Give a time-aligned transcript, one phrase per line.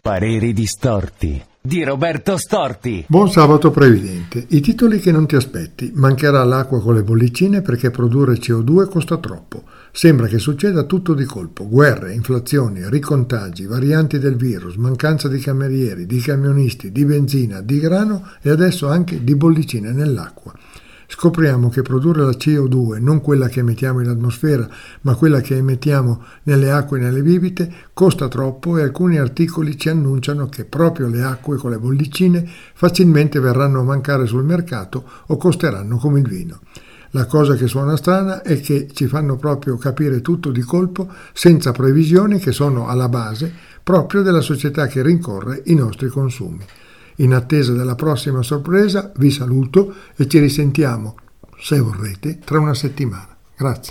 [0.00, 3.04] Pareri distorti di Roberto Storti.
[3.06, 4.44] Buon sabato previdente.
[4.48, 5.92] I titoli che non ti aspetti.
[5.94, 9.64] Mancherà l'acqua con le bollicine perché produrre CO2 costa troppo.
[9.92, 11.68] Sembra che succeda tutto di colpo.
[11.68, 18.26] Guerre, inflazioni, ricontagi, varianti del virus, mancanza di camerieri, di camionisti, di benzina, di grano
[18.40, 20.52] e adesso anche di bollicine nell'acqua
[21.10, 24.68] scopriamo che produrre la CO2, non quella che emettiamo in atmosfera,
[25.00, 29.88] ma quella che emettiamo nelle acque e nelle bibite, costa troppo e alcuni articoli ci
[29.88, 35.36] annunciano che proprio le acque con le bollicine facilmente verranno a mancare sul mercato o
[35.38, 36.60] costeranno come il vino.
[37.12, 41.72] La cosa che suona strana è che ci fanno proprio capire tutto di colpo senza
[41.72, 43.50] previsioni che sono alla base
[43.82, 46.62] proprio della società che rincorre i nostri consumi.
[47.20, 51.16] In attesa della prossima sorpresa vi saluto e ci risentiamo,
[51.58, 53.36] se vorrete, tra una settimana.
[53.56, 53.86] Grazie.